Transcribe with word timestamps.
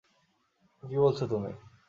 কী 0.83 0.95
বলছ 0.97 1.19
তুমি? 1.23 1.51